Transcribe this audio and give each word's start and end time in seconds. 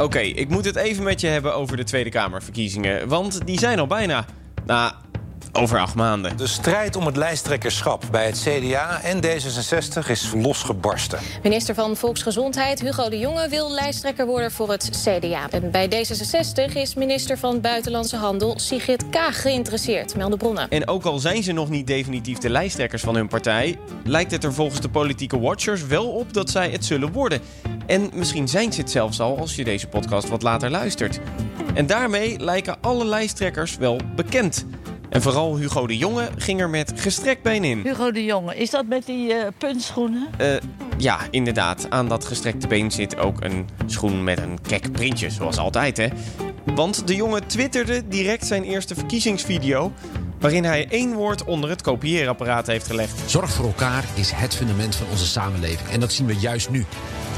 Oké, 0.00 0.18
ik 0.18 0.48
moet 0.48 0.64
het 0.64 0.76
even 0.76 1.04
met 1.04 1.20
je 1.20 1.26
hebben 1.26 1.54
over 1.54 1.76
de 1.76 1.84
Tweede 1.84 2.10
Kamerverkiezingen. 2.10 3.08
Want 3.08 3.46
die 3.46 3.58
zijn 3.58 3.78
al 3.78 3.86
bijna. 3.86 4.24
Nou, 4.66 4.92
over 5.56 5.78
acht 5.78 5.94
maanden. 5.94 6.36
De 6.36 6.46
strijd 6.46 6.96
om 6.96 7.06
het 7.06 7.16
lijsttrekkerschap 7.16 8.02
bij 8.10 8.26
het 8.26 8.40
CDA 8.40 9.02
en 9.02 9.20
D66 9.24 10.10
is 10.10 10.32
losgebarsten. 10.34 11.18
Minister 11.42 11.74
van 11.74 11.96
Volksgezondheid 11.96 12.80
Hugo 12.80 13.08
de 13.08 13.18
Jonge 13.18 13.48
wil 13.48 13.70
lijsttrekker 13.70 14.26
worden 14.26 14.50
voor 14.50 14.70
het 14.70 14.90
CDA. 15.04 15.50
En 15.50 15.70
bij 15.70 15.88
D66 15.88 16.72
is 16.72 16.94
minister 16.94 17.38
van 17.38 17.60
Buitenlandse 17.60 18.16
Handel 18.16 18.58
Sigrid 18.58 19.08
Kaag 19.10 19.40
geïnteresseerd, 19.40 20.16
melden 20.16 20.38
bronnen. 20.38 20.68
En 20.68 20.88
ook 20.88 21.04
al 21.04 21.18
zijn 21.18 21.42
ze 21.42 21.52
nog 21.52 21.68
niet 21.68 21.86
definitief 21.86 22.38
de 22.38 22.50
lijsttrekkers 22.50 23.02
van 23.02 23.14
hun 23.14 23.28
partij, 23.28 23.78
lijkt 24.04 24.30
het 24.30 24.44
er 24.44 24.54
volgens 24.54 24.80
de 24.80 24.88
politieke 24.88 25.40
watchers 25.40 25.86
wel 25.86 26.08
op 26.08 26.32
dat 26.32 26.50
zij 26.50 26.70
het 26.70 26.84
zullen 26.84 27.12
worden. 27.12 27.40
En 27.86 28.10
misschien 28.14 28.48
zijn 28.48 28.72
ze 28.72 28.80
het 28.80 28.90
zelfs 28.90 29.20
al 29.20 29.38
als 29.38 29.56
je 29.56 29.64
deze 29.64 29.88
podcast 29.88 30.28
wat 30.28 30.42
later 30.42 30.70
luistert. 30.70 31.20
En 31.74 31.86
daarmee 31.86 32.38
lijken 32.40 32.76
alle 32.80 33.04
lijsttrekkers 33.04 33.76
wel 33.76 34.00
bekend. 34.16 34.66
En 35.08 35.22
vooral 35.22 35.56
Hugo 35.56 35.86
de 35.86 35.96
Jonge 35.96 36.28
ging 36.36 36.60
er 36.60 36.70
met 36.70 36.92
gestrekt 36.96 37.42
been 37.42 37.64
in. 37.64 37.80
Hugo 37.84 38.10
de 38.10 38.24
Jonge, 38.24 38.56
is 38.56 38.70
dat 38.70 38.86
met 38.86 39.06
die 39.06 39.34
eh, 39.34 39.46
puntschoenen? 39.58 40.28
Eh, 40.36 40.48
ja, 40.98 41.18
inderdaad. 41.30 41.86
Aan 41.90 42.08
dat 42.08 42.24
gestrekte 42.24 42.66
been 42.66 42.90
zit 42.90 43.18
ook 43.18 43.44
een 43.44 43.68
schoen 43.86 44.24
met 44.24 44.38
een 44.38 44.58
kek 44.62 44.92
printje, 44.92 45.30
zoals 45.30 45.58
altijd, 45.58 45.96
hè. 45.96 46.08
Want 46.74 47.06
de 47.06 47.14
jongen 47.14 47.46
twitterde 47.46 48.08
direct 48.08 48.46
zijn 48.46 48.64
eerste 48.64 48.94
verkiezingsvideo... 48.94 49.92
waarin 50.40 50.64
hij 50.64 50.86
één 50.88 51.12
woord 51.12 51.44
onder 51.44 51.70
het 51.70 51.82
kopieerapparaat 51.82 52.66
heeft 52.66 52.86
gelegd. 52.86 53.20
Zorg 53.26 53.50
voor 53.50 53.64
elkaar 53.64 54.04
is 54.14 54.30
het 54.30 54.54
fundament 54.54 54.96
van 54.96 55.06
onze 55.10 55.26
samenleving. 55.26 55.88
En 55.88 56.00
dat 56.00 56.12
zien 56.12 56.26
we 56.26 56.36
juist 56.36 56.70
nu. 56.70 56.84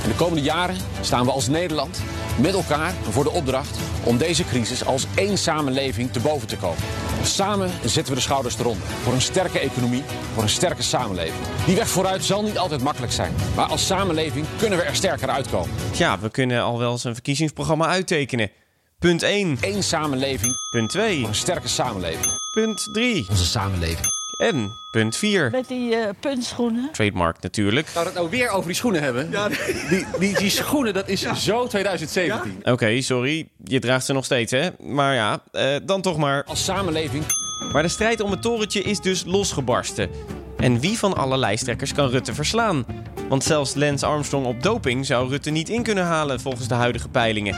En 0.03 0.09
de 0.09 0.15
komende 0.15 0.43
jaren 0.43 0.77
staan 1.01 1.25
we 1.25 1.31
als 1.31 1.49
Nederland 1.49 2.01
met 2.41 2.55
elkaar 2.55 2.95
voor 3.11 3.25
de 3.25 3.31
opdracht 3.31 3.79
om 4.05 4.19
deze 4.19 4.45
crisis 4.45 4.85
als 4.85 5.07
één 5.15 5.39
samenleving 5.39 6.13
te 6.13 6.21
boven 6.21 6.49
te 6.49 6.57
komen. 6.57 6.83
Samen 7.23 7.71
zetten 7.85 8.13
we 8.13 8.15
de 8.15 8.21
schouders 8.21 8.59
eronder 8.59 8.87
voor 9.03 9.13
een 9.13 9.21
sterke 9.21 9.59
economie, 9.59 10.03
voor 10.35 10.43
een 10.43 10.49
sterke 10.49 10.83
samenleving. 10.83 11.45
Die 11.67 11.77
weg 11.77 11.89
vooruit 11.89 12.25
zal 12.25 12.43
niet 12.43 12.59
altijd 12.59 12.83
makkelijk 12.83 13.13
zijn, 13.13 13.35
maar 13.57 13.67
als 13.67 13.87
samenleving 13.87 14.47
kunnen 14.59 14.79
we 14.79 14.85
er 14.85 14.97
sterker 14.97 15.29
uitkomen. 15.29 15.71
Ja, 15.93 16.19
we 16.19 16.31
kunnen 16.31 16.63
al 16.63 16.79
wel 16.79 16.93
eens 16.93 17.05
een 17.05 17.15
verkiezingsprogramma 17.15 17.87
uittekenen. 17.87 18.51
Punt 18.99 19.23
1. 19.23 19.59
Eén 19.61 19.83
samenleving 19.83 20.55
Punt 20.71 20.91
2. 20.91 21.19
voor 21.21 21.29
een 21.29 21.35
sterke 21.35 21.69
samenleving. 21.69 22.33
Punt 22.51 22.89
3. 22.93 23.27
Onze 23.31 23.45
samenleving. 23.45 24.18
En 24.39 24.77
punt 24.91 25.17
4. 25.17 25.51
Met 25.51 25.69
die 25.69 25.91
uh, 25.91 26.09
puntschoenen? 26.21 26.89
Trademark 26.93 27.41
natuurlijk. 27.41 27.89
Zou 27.89 28.05
het 28.05 28.15
nou 28.15 28.31
weer 28.31 28.49
over 28.49 28.67
die 28.67 28.77
schoenen 28.77 29.03
hebben? 29.03 29.31
Ja. 29.31 29.49
Die, 29.91 30.07
die, 30.19 30.37
die 30.37 30.51
schoenen, 30.51 30.95
dat 30.95 31.09
is 31.09 31.21
zo 31.21 31.67
2017. 31.67 32.57
Oké, 32.59 32.71
okay, 32.71 33.01
sorry. 33.01 33.49
Je 33.65 33.79
draagt 33.79 34.05
ze 34.05 34.13
nog 34.13 34.25
steeds, 34.25 34.53
hè? 34.53 34.69
Maar 34.79 35.15
ja, 35.15 35.43
uh, 35.53 35.77
dan 35.83 36.03
toch 36.03 36.17
maar. 36.17 36.45
Als 36.45 36.65
samenleving. 36.65 37.25
Maar 37.73 37.83
de 37.83 37.89
strijd 37.89 38.21
om 38.21 38.31
het 38.31 38.43
torentje 38.43 38.83
is 38.83 39.01
dus 39.01 39.25
losgebarsten. 39.25 40.11
En 40.57 40.81
wie 40.81 40.99
van 40.99 41.17
alle 41.17 41.37
lijsttrekkers 41.37 41.95
kan 41.95 42.09
Rutte 42.09 42.35
verslaan? 42.35 42.87
Want 43.29 43.45
zelfs 43.45 43.75
Lance 43.75 44.07
Armstrong 44.07 44.47
op 44.47 44.63
doping 44.63 45.07
zou 45.07 45.29
Rutte 45.29 45.51
niet 45.51 45.69
in 45.69 45.83
kunnen 45.83 46.05
halen 46.05 46.41
volgens 46.41 46.69
de 46.69 46.75
huidige 46.75 47.09
peilingen. 47.09 47.57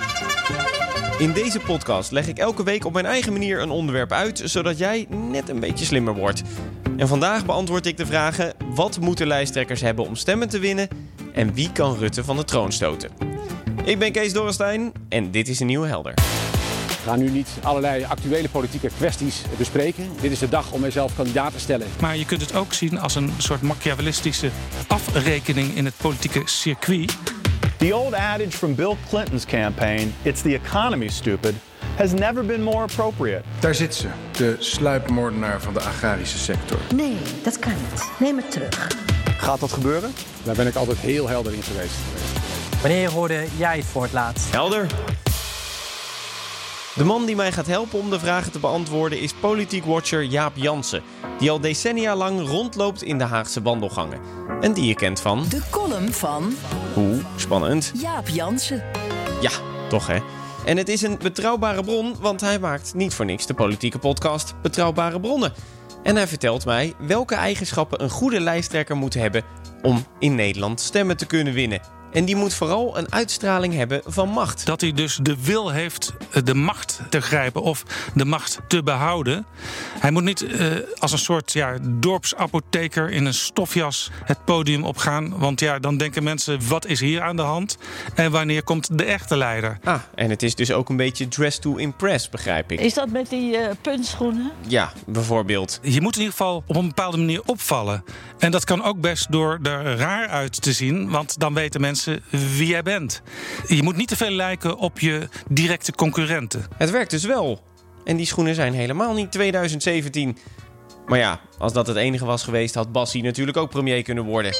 In 1.20 1.32
deze 1.32 1.60
podcast 1.60 2.10
leg 2.10 2.28
ik 2.28 2.38
elke 2.38 2.62
week 2.62 2.84
op 2.84 2.92
mijn 2.92 3.06
eigen 3.06 3.32
manier 3.32 3.60
een 3.60 3.70
onderwerp 3.70 4.12
uit, 4.12 4.42
zodat 4.44 4.78
jij 4.78 5.06
net 5.08 5.48
een 5.48 5.60
beetje 5.60 5.84
slimmer 5.84 6.14
wordt. 6.14 6.42
En 6.96 7.08
vandaag 7.08 7.46
beantwoord 7.46 7.86
ik 7.86 7.96
de 7.96 8.06
vragen: 8.06 8.54
wat 8.74 9.00
moeten 9.00 9.26
lijsttrekkers 9.26 9.80
hebben 9.80 10.04
om 10.04 10.14
stemmen 10.14 10.48
te 10.48 10.58
winnen? 10.58 10.88
En 11.32 11.54
wie 11.54 11.72
kan 11.72 11.96
Rutte 11.98 12.24
van 12.24 12.36
de 12.36 12.44
troon 12.44 12.72
stoten? 12.72 13.10
Ik 13.84 13.98
ben 13.98 14.12
Kees 14.12 14.32
Dorrestein 14.32 14.92
en 15.08 15.30
dit 15.30 15.48
is 15.48 15.60
een 15.60 15.66
nieuwe 15.66 15.86
Helder. 15.86 16.14
We 16.14 17.06
gaan 17.06 17.18
nu 17.18 17.30
niet 17.30 17.48
allerlei 17.62 18.04
actuele 18.04 18.48
politieke 18.48 18.88
kwesties 18.96 19.42
bespreken. 19.58 20.08
Dit 20.20 20.30
is 20.30 20.38
de 20.38 20.48
dag 20.48 20.72
om 20.72 20.80
mijzelf 20.80 21.16
kandidaat 21.16 21.52
te 21.52 21.60
stellen. 21.60 21.86
Maar 22.00 22.16
je 22.16 22.26
kunt 22.26 22.40
het 22.40 22.54
ook 22.54 22.72
zien 22.72 22.98
als 22.98 23.14
een 23.14 23.32
soort 23.38 23.62
machiavellistische 23.62 24.50
afrekening 24.86 25.74
in 25.76 25.84
het 25.84 25.94
politieke 25.96 26.42
circuit. 26.44 27.16
The 27.80 27.94
old 27.94 28.14
adage 28.14 28.54
from 28.54 28.74
Bill 28.74 28.96
Clinton's 29.08 29.46
campaign, 29.46 30.12
it's 30.22 30.42
the 30.42 30.54
economy 30.54 31.08
stupid, 31.08 31.54
has 31.96 32.12
never 32.12 32.44
been 32.44 32.62
more 32.62 32.82
appropriate. 32.82 33.42
Daar 33.60 33.74
zit 33.74 33.94
ze, 33.94 34.08
de 34.32 34.56
sluipmoordenaar 34.58 35.60
van 35.60 35.74
de 35.74 35.80
agrarische 35.80 36.38
sector. 36.38 36.78
Nee, 36.94 37.16
dat 37.42 37.58
kan 37.58 37.72
niet. 37.72 38.08
Neem 38.18 38.36
het 38.36 38.50
terug. 38.50 38.88
Gaat 39.38 39.60
dat 39.60 39.72
gebeuren? 39.72 40.12
Daar 40.42 40.54
ben 40.54 40.66
ik 40.66 40.74
altijd 40.74 40.98
heel 40.98 41.28
helder 41.28 41.54
in 41.54 41.62
geweest. 41.62 41.94
Wanneer 42.80 43.10
hoorde 43.10 43.46
jij 43.56 43.76
het 43.76 43.86
voor 43.86 44.02
het 44.02 44.12
laatst? 44.12 44.52
Helder. 44.52 44.86
De 46.94 47.04
man 47.04 47.24
die 47.26 47.36
mij 47.36 47.52
gaat 47.52 47.66
helpen 47.66 47.98
om 47.98 48.10
de 48.10 48.18
vragen 48.18 48.52
te 48.52 48.58
beantwoorden 48.58 49.20
is 49.20 49.32
politiek 49.32 49.84
watcher 49.84 50.22
Jaap 50.22 50.52
Jansen, 50.56 51.02
die 51.40 51.50
al 51.50 51.60
decennia 51.60 52.16
lang 52.16 52.48
rondloopt 52.48 53.02
in 53.02 53.18
de 53.18 53.24
Haagse 53.24 53.62
wandelgangen. 53.62 54.20
En 54.60 54.72
die 54.72 54.84
je 54.84 54.94
kent 54.94 55.20
van. 55.20 55.44
De 55.48 55.62
column 55.70 56.12
van. 56.12 56.54
Hoe 56.94 57.20
spannend. 57.36 57.92
Jaap 57.94 58.28
Jansen. 58.28 58.82
Ja, 59.40 59.50
toch 59.88 60.06
hè? 60.06 60.18
En 60.64 60.76
het 60.76 60.88
is 60.88 61.02
een 61.02 61.18
betrouwbare 61.22 61.84
bron, 61.84 62.16
want 62.20 62.40
hij 62.40 62.58
maakt 62.58 62.94
niet 62.94 63.14
voor 63.14 63.24
niks 63.24 63.46
de 63.46 63.54
politieke 63.54 63.98
podcast 63.98 64.54
Betrouwbare 64.62 65.20
Bronnen. 65.20 65.52
En 66.02 66.16
hij 66.16 66.26
vertelt 66.26 66.64
mij 66.64 66.94
welke 66.98 67.34
eigenschappen 67.34 68.02
een 68.02 68.10
goede 68.10 68.40
lijsttrekker 68.40 68.96
moet 68.96 69.14
hebben 69.14 69.44
om 69.82 70.04
in 70.18 70.34
Nederland 70.34 70.80
stemmen 70.80 71.16
te 71.16 71.26
kunnen 71.26 71.52
winnen. 71.52 71.80
En 72.12 72.24
die 72.24 72.36
moet 72.36 72.54
vooral 72.54 72.98
een 72.98 73.12
uitstraling 73.12 73.74
hebben 73.74 74.02
van 74.06 74.28
macht. 74.28 74.66
Dat 74.66 74.80
hij 74.80 74.92
dus 74.92 75.18
de 75.22 75.36
wil 75.42 75.70
heeft 75.70 76.12
de 76.44 76.54
macht 76.54 77.00
te 77.08 77.20
grijpen 77.20 77.62
of 77.62 77.84
de 78.14 78.24
macht 78.24 78.58
te 78.68 78.82
behouden. 78.82 79.46
Hij 79.98 80.10
moet 80.10 80.22
niet 80.22 80.42
uh, 80.42 80.76
als 80.98 81.12
een 81.12 81.18
soort 81.18 81.52
ja, 81.52 81.76
dorpsapotheker 81.82 83.10
in 83.10 83.24
een 83.24 83.34
stofjas 83.34 84.10
het 84.24 84.44
podium 84.44 84.84
opgaan. 84.84 85.38
Want 85.38 85.60
ja, 85.60 85.78
dan 85.78 85.96
denken 85.96 86.22
mensen: 86.22 86.68
wat 86.68 86.86
is 86.86 87.00
hier 87.00 87.22
aan 87.22 87.36
de 87.36 87.42
hand? 87.42 87.78
En 88.14 88.30
wanneer 88.30 88.62
komt 88.62 88.98
de 88.98 89.04
echte 89.04 89.36
leider? 89.36 89.78
Ah, 89.84 90.00
en 90.14 90.30
het 90.30 90.42
is 90.42 90.54
dus 90.54 90.72
ook 90.72 90.88
een 90.88 90.96
beetje 90.96 91.28
dress 91.28 91.58
to 91.58 91.76
impress, 91.76 92.28
begrijp 92.28 92.72
ik. 92.72 92.80
Is 92.80 92.94
dat 92.94 93.08
met 93.08 93.28
die 93.28 93.52
uh, 93.52 93.66
puntschoenen? 93.80 94.50
Ja, 94.66 94.92
bijvoorbeeld. 95.06 95.78
Je 95.82 96.00
moet 96.00 96.14
in 96.14 96.20
ieder 96.20 96.36
geval 96.36 96.62
op 96.66 96.76
een 96.76 96.88
bepaalde 96.88 97.16
manier 97.16 97.42
opvallen. 97.46 98.04
En 98.38 98.50
dat 98.50 98.64
kan 98.64 98.84
ook 98.84 99.00
best 99.00 99.32
door 99.32 99.58
er 99.62 99.96
raar 99.96 100.28
uit 100.28 100.62
te 100.62 100.72
zien, 100.72 101.10
want 101.10 101.38
dan 101.38 101.54
weten 101.54 101.80
mensen 101.80 101.99
wie 102.30 102.66
jij 102.66 102.82
bent. 102.82 103.22
Je 103.66 103.82
moet 103.82 103.96
niet 103.96 104.08
te 104.08 104.16
veel 104.16 104.30
lijken 104.30 104.76
op 104.76 105.00
je 105.00 105.28
directe 105.48 105.92
concurrenten. 105.92 106.66
Het 106.76 106.90
werkt 106.90 107.10
dus 107.10 107.24
wel. 107.24 107.62
En 108.04 108.16
die 108.16 108.26
schoenen 108.26 108.54
zijn 108.54 108.72
helemaal 108.72 109.14
niet 109.14 109.32
2017. 109.32 110.36
Maar 111.06 111.18
ja, 111.18 111.40
als 111.58 111.72
dat 111.72 111.86
het 111.86 111.96
enige 111.96 112.24
was 112.24 112.42
geweest, 112.42 112.74
had 112.74 112.92
Bassi 112.92 113.20
natuurlijk 113.20 113.56
ook 113.56 113.70
premier 113.70 114.02
kunnen 114.02 114.24
worden. 114.24 114.54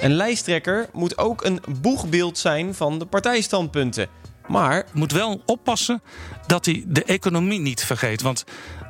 Een 0.00 0.12
lijsttrekker 0.12 0.88
moet 0.92 1.18
ook 1.18 1.44
een 1.44 1.60
boegbeeld 1.80 2.38
zijn 2.38 2.74
van 2.74 2.98
de 2.98 3.06
partijstandpunten. 3.06 4.08
Maar 4.46 4.86
moet 4.92 5.12
wel 5.12 5.42
oppassen 5.46 6.02
dat 6.46 6.64
hij 6.64 6.84
de 6.86 7.04
economie 7.04 7.60
niet 7.60 7.84
vergeet. 7.84 8.22
Want 8.22 8.44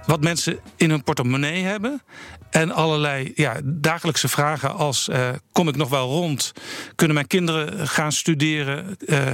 wat 0.06 0.20
mensen 0.20 0.58
in 0.76 0.90
hun 0.90 1.02
portemonnee 1.02 1.62
hebben. 1.62 2.02
En 2.50 2.70
allerlei 2.70 3.32
ja, 3.34 3.60
dagelijkse 3.64 4.28
vragen 4.28 4.74
als: 4.74 5.08
uh, 5.08 5.28
kom 5.52 5.68
ik 5.68 5.76
nog 5.76 5.88
wel 5.88 6.08
rond? 6.08 6.52
Kunnen 6.94 7.14
mijn 7.14 7.26
kinderen 7.26 7.88
gaan 7.88 8.12
studeren? 8.12 8.96
Uh, 8.98 9.26
uh, 9.26 9.32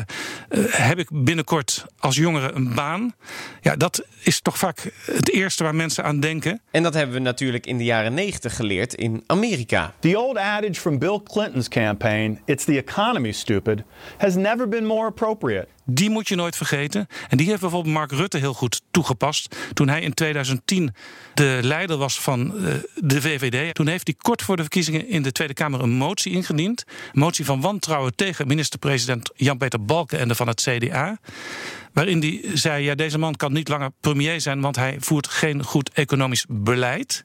heb 0.68 0.98
ik 0.98 1.08
binnenkort 1.10 1.86
als 1.98 2.16
jongere 2.16 2.52
een 2.52 2.74
baan? 2.74 3.14
Ja, 3.60 3.76
dat 3.76 4.06
is 4.22 4.40
toch 4.40 4.58
vaak 4.58 4.92
het 5.04 5.30
eerste 5.30 5.62
waar 5.62 5.74
mensen 5.74 6.04
aan 6.04 6.20
denken. 6.20 6.60
En 6.70 6.82
dat 6.82 6.94
hebben 6.94 7.14
we 7.14 7.20
natuurlijk 7.20 7.66
in 7.66 7.78
de 7.78 7.84
jaren 7.84 8.14
negentig 8.14 8.56
geleerd 8.56 8.94
in 8.94 9.24
Amerika. 9.26 9.94
The 10.00 10.18
old 10.18 10.36
adage 10.36 10.80
from 10.80 10.98
Bill 10.98 11.20
Clinton's 11.24 11.68
campaign: 11.68 12.40
it's 12.44 12.64
the 12.64 12.76
economy 12.76 13.32
stupid, 13.32 13.82
has 14.16 14.34
never 14.34 14.68
been 14.68 14.86
more 14.86 15.06
appropriate. 15.06 15.66
Die 15.86 16.10
moet 16.10 16.28
je 16.28 16.34
nooit 16.34 16.56
vergeten. 16.56 17.06
En 17.28 17.36
die 17.36 17.48
heeft 17.48 17.60
bijvoorbeeld 17.60 17.94
Mark 17.94 18.12
Rutte 18.12 18.38
heel 18.38 18.54
goed 18.54 18.82
toegepast. 18.90 19.56
Toen 19.72 19.88
hij 19.88 20.00
in 20.00 20.14
2010 20.14 20.94
de 21.34 21.58
leider 21.62 21.96
was 21.96 22.20
van 22.20 22.54
de 22.94 23.20
VVD. 23.20 23.74
Toen 23.74 23.86
heeft 23.86 24.06
hij 24.06 24.16
kort 24.18 24.42
voor 24.42 24.56
de 24.56 24.62
verkiezingen 24.62 25.08
in 25.08 25.22
de 25.22 25.32
Tweede 25.32 25.54
Kamer 25.54 25.80
een 25.80 25.96
motie 25.96 26.32
ingediend. 26.32 26.84
Een 27.12 27.20
motie 27.20 27.44
van 27.44 27.60
wantrouwen 27.60 28.14
tegen 28.14 28.46
minister-president 28.46 29.30
Jan-Peter 29.36 29.84
Balkenende 29.84 30.34
van 30.34 30.48
het 30.48 30.60
CDA. 30.60 31.18
Waarin 31.96 32.20
hij 32.20 32.40
zei: 32.54 32.84
ja, 32.84 32.94
deze 32.94 33.18
man 33.18 33.34
kan 33.34 33.52
niet 33.52 33.68
langer 33.68 33.90
premier 34.00 34.40
zijn, 34.40 34.60
want 34.60 34.76
hij 34.76 34.96
voert 34.98 35.28
geen 35.28 35.64
goed 35.64 35.90
economisch 35.92 36.44
beleid. 36.48 37.22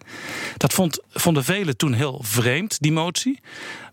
Dat 0.57 0.73
vond, 0.73 0.99
vonden 1.09 1.43
velen 1.43 1.77
toen 1.77 1.93
heel 1.93 2.21
vreemd, 2.23 2.79
die 2.79 2.91
motie. 2.91 3.39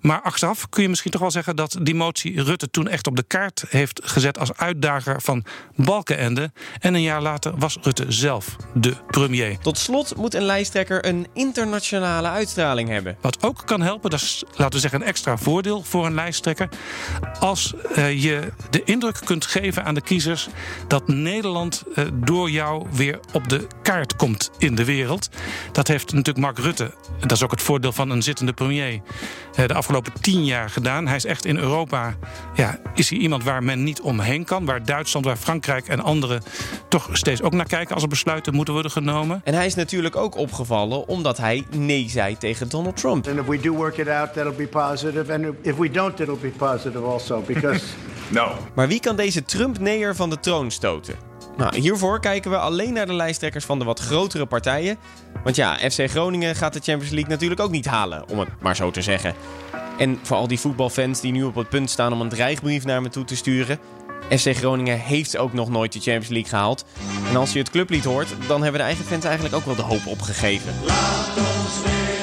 Maar 0.01 0.21
achteraf 0.21 0.69
kun 0.69 0.83
je 0.83 0.89
misschien 0.89 1.11
toch 1.11 1.21
wel 1.21 1.31
zeggen 1.31 1.57
dat 1.57 1.79
die 1.83 1.95
motie 1.95 2.43
Rutte 2.43 2.71
toen 2.71 2.89
echt 2.89 3.07
op 3.07 3.17
de 3.17 3.23
kaart 3.23 3.65
heeft 3.69 4.01
gezet 4.05 4.39
als 4.39 4.57
uitdager 4.57 5.23
van 5.23 5.45
Balkenende. 5.77 6.53
En 6.79 6.95
een 6.95 7.03
jaar 7.03 7.23
later 7.23 7.53
was 7.57 7.79
Rutte 7.83 8.05
zelf 8.09 8.57
de 8.75 8.95
premier. 9.07 9.59
Tot 9.59 9.79
slot 9.79 10.17
moet 10.17 10.35
een 10.35 10.43
lijsttrekker 10.43 11.07
een 11.07 11.27
internationale 11.33 12.29
uitstraling 12.29 12.89
hebben. 12.89 13.17
Wat 13.21 13.43
ook 13.43 13.63
kan 13.65 13.81
helpen, 13.81 14.11
dat 14.11 14.21
is 14.21 14.45
laten 14.51 14.75
we 14.75 14.79
zeggen 14.79 15.01
een 15.01 15.07
extra 15.07 15.37
voordeel 15.37 15.83
voor 15.83 16.07
een 16.07 16.15
lijsttrekker. 16.15 16.69
Als 17.41 17.75
uh, 17.97 18.23
je 18.23 18.53
de 18.71 18.85
indruk 18.85 19.21
kunt 19.25 19.47
geven 19.47 19.85
aan 19.85 19.95
de 19.95 20.01
kiezers 20.01 20.49
dat 20.89 21.09
Nederland 21.09 21.83
uh, 21.95 22.05
door 22.15 22.51
jou 22.51 22.87
weer 22.93 23.21
op 23.33 23.49
de 23.49 23.67
kaart 23.83 24.17
komt 24.17 24.51
in 24.59 24.75
de 24.75 24.85
wereld. 24.85 25.29
Dat 25.73 25.89
heeft 25.89 26.13
natuurlijk 26.13 26.39
Mark 26.39 26.59
Rutte, 26.59 26.95
dat 27.21 27.33
is 27.33 27.43
ook 27.43 27.51
het 27.51 27.63
voordeel 27.63 27.93
van 27.93 28.11
een 28.11 28.23
zittende 28.23 28.53
premier, 28.53 28.93
uh, 28.93 29.01
de 29.67 29.75
afgelopen 29.75 29.88
tien 30.21 30.45
jaar 30.45 30.71
gedaan. 30.71 31.07
Hij 31.07 31.17
is 31.17 31.25
echt 31.25 31.45
in 31.45 31.59
Europa, 31.59 32.15
ja, 32.55 32.79
is 32.95 33.11
hij 33.11 33.19
iemand 33.19 33.45
waar 33.45 33.63
men 33.63 33.83
niet 33.83 34.01
omheen 34.01 34.45
kan. 34.45 34.65
Waar 34.65 34.85
Duitsland, 34.85 35.27
waar 35.27 35.37
Frankrijk 35.37 35.89
en 35.89 36.01
anderen 36.01 36.43
toch 36.89 37.09
steeds 37.13 37.43
ook 37.43 37.53
naar 37.53 37.67
kijken 37.67 37.95
als 37.95 38.03
er 38.03 38.09
besluiten 38.09 38.55
moeten 38.55 38.75
worden 38.75 38.93
genomen. 38.93 39.41
En 39.45 39.55
hij 39.55 39.67
is 39.67 39.75
natuurlijk 39.75 40.17
ook 40.17 40.37
opgevallen 40.37 41.09
omdat 41.09 41.37
hij 41.37 41.65
nee 41.71 42.09
zei 42.09 42.37
tegen 42.39 42.69
Donald 42.69 42.97
Trump. 42.97 43.27
And 43.27 43.39
if 43.39 43.47
we 43.47 43.61
do 43.61 43.73
work 43.73 43.97
it 43.97 44.09
out, 44.09 44.33
that'll 44.33 44.53
be 44.53 44.67
positive. 44.67 45.33
And 45.33 45.45
if 45.63 45.77
we 45.77 45.91
don't, 45.91 46.21
it'll 46.21 46.39
be 46.41 46.53
positive 46.57 47.05
also. 47.05 47.41
Because 47.47 47.85
no. 48.29 48.49
Maar 48.75 48.89
wie 48.89 49.01
kan 49.01 49.17
deze 49.17 49.45
Trump-neer 49.45 50.17
van 50.17 50.31
de 50.31 50.41
troon 50.41 50.71
stoten? 50.71 51.28
Nou, 51.59 51.79
hiervoor 51.81 52.21
kijken 52.21 52.51
we 52.51 52.59
alleen 52.59 52.93
naar 52.93 53.07
de 53.07 53.13
lijsttrekkers 53.15 53.65
van 53.65 53.79
de 53.79 53.85
wat 53.85 54.01
grotere 54.01 54.47
partijen. 54.47 54.99
Want 55.45 55.57
ja, 55.57 55.77
FC 55.91 56.11
Groningen 56.11 56.55
gaat 56.55 56.73
de 56.73 56.81
Champions 56.83 57.13
League 57.13 57.31
natuurlijk 57.31 57.61
ook 57.61 57.71
niet 57.71 57.87
halen, 57.87 58.29
om 58.29 58.39
het 58.39 58.49
maar 58.61 58.77
zo 58.77 58.91
te 58.91 59.03
zeggen. 59.03 59.35
En 59.99 60.19
voor 60.23 60.37
al 60.37 60.49
die 60.49 60.59
voetbalfans 60.59 61.21
die 61.21 61.33
nu 61.33 61.43
op 61.43 61.55
het 61.55 61.69
punt 61.69 61.91
staan 61.91 62.13
om 62.13 62.21
een 62.21 62.29
dreigbrief 62.29 62.85
naar 62.85 63.03
me 63.03 63.09
toe 63.09 63.25
te 63.25 63.37
sturen. 63.37 63.79
FC 64.31 64.57
Groningen 64.57 64.99
heeft 64.99 65.37
ook 65.37 65.53
nog 65.53 65.71
nooit 65.71 65.93
de 65.93 66.01
Champions 66.01 66.29
League 66.29 66.51
gehaald. 66.51 66.85
En 67.29 67.37
als 67.37 67.53
je 67.53 67.59
het 67.59 67.71
clublied 67.71 68.05
hoort, 68.05 68.29
dan 68.47 68.63
hebben 68.63 68.81
de 68.81 68.87
eigen 68.87 69.05
fans 69.05 69.25
eigenlijk 69.25 69.55
ook 69.55 69.65
wel 69.65 69.77
de 69.77 69.83
hoop 69.83 70.07
opgegeven. 70.07 70.75
Laat 70.87 71.37
ons 71.37 72.18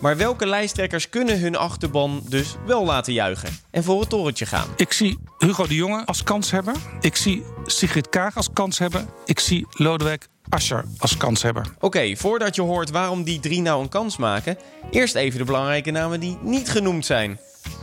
Maar 0.00 0.16
welke 0.16 0.46
lijsttrekkers 0.46 1.08
kunnen 1.08 1.40
hun 1.40 1.56
achterban 1.56 2.22
dus 2.28 2.56
wel 2.66 2.84
laten 2.84 3.12
juichen 3.12 3.58
en 3.70 3.84
voor 3.84 4.00
het 4.00 4.08
torentje 4.08 4.46
gaan? 4.46 4.68
Ik 4.76 4.92
zie 4.92 5.18
Hugo 5.38 5.66
de 5.66 5.74
Jonge 5.74 6.04
als 6.04 6.22
kanshebber. 6.22 6.74
Ik 7.00 7.16
zie 7.16 7.44
Sigrid 7.64 8.08
Kaag 8.08 8.36
als 8.36 8.52
kanshebber. 8.52 9.04
Ik 9.24 9.40
zie 9.40 9.66
Lodewijk 9.70 10.28
Asscher 10.48 10.84
als 10.98 11.16
kanshebber. 11.16 11.66
Oké, 11.74 11.84
okay, 11.84 12.16
voordat 12.16 12.54
je 12.54 12.62
hoort 12.62 12.90
waarom 12.90 13.22
die 13.22 13.40
drie 13.40 13.60
nou 13.60 13.82
een 13.82 13.88
kans 13.88 14.16
maken, 14.16 14.58
eerst 14.90 15.14
even 15.14 15.38
de 15.38 15.44
belangrijke 15.44 15.90
namen 15.90 16.20
die 16.20 16.38
niet 16.42 16.70
genoemd 16.70 17.06
zijn. 17.06 17.38